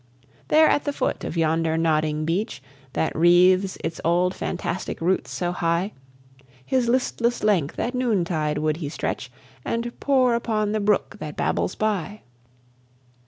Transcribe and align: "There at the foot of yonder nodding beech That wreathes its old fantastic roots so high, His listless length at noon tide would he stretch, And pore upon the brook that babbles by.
"There 0.47 0.67
at 0.67 0.85
the 0.85 0.93
foot 0.93 1.23
of 1.23 1.37
yonder 1.37 1.77
nodding 1.77 2.25
beech 2.25 2.63
That 2.93 3.15
wreathes 3.15 3.77
its 3.83 4.01
old 4.03 4.33
fantastic 4.33 4.99
roots 4.99 5.29
so 5.29 5.51
high, 5.51 5.91
His 6.65 6.87
listless 6.89 7.43
length 7.43 7.77
at 7.77 7.93
noon 7.93 8.25
tide 8.25 8.57
would 8.57 8.77
he 8.77 8.89
stretch, 8.89 9.31
And 9.63 9.99
pore 9.99 10.33
upon 10.33 10.71
the 10.71 10.79
brook 10.79 11.17
that 11.19 11.37
babbles 11.37 11.75
by. 11.75 12.21